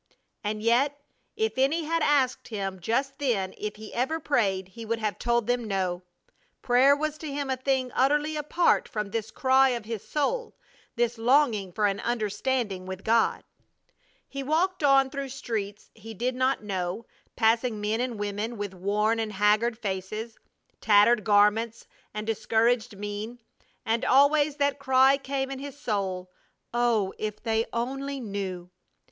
And 0.43 0.63
yet 0.63 0.99
if 1.35 1.59
any 1.59 1.83
had 1.83 2.01
asked 2.01 2.47
him 2.47 2.79
just 2.79 3.19
then 3.19 3.53
if 3.55 3.75
he 3.75 3.93
ever 3.93 4.19
prayed 4.19 4.69
he 4.69 4.83
would 4.83 4.97
have 4.97 5.19
told 5.19 5.45
them 5.45 5.65
no. 5.65 6.01
Prayer 6.63 6.95
was 6.95 7.19
to 7.19 7.31
him 7.31 7.51
a 7.51 7.55
thing 7.55 7.91
utterly 7.93 8.35
apart 8.35 8.87
from 8.89 9.11
this 9.11 9.29
cry 9.29 9.69
of 9.69 9.85
his 9.85 10.03
soul, 10.03 10.55
this 10.95 11.19
longing 11.19 11.71
for 11.71 11.85
an 11.85 11.99
understanding 11.99 12.87
with 12.87 13.03
God. 13.03 13.43
He 14.27 14.41
walked 14.41 14.81
on 14.81 15.11
through 15.11 15.29
streets 15.29 15.91
he 15.93 16.15
did 16.15 16.33
not 16.33 16.63
know, 16.63 17.05
passing 17.35 17.79
men 17.79 18.01
and 18.01 18.17
women 18.17 18.57
with 18.57 18.73
worn 18.73 19.19
and 19.19 19.31
haggard 19.31 19.77
faces, 19.77 20.35
tattered 20.79 21.23
garments, 21.23 21.85
and 22.11 22.25
discouraged 22.25 22.97
mien; 22.97 23.37
and 23.85 24.03
always 24.03 24.55
that 24.55 24.79
cry 24.79 25.17
came 25.17 25.51
in 25.51 25.59
his 25.59 25.77
soul, 25.77 26.31
"Oh, 26.73 27.13
if 27.19 27.43
they 27.43 27.67
only 27.71 28.19
knew!" 28.19 28.71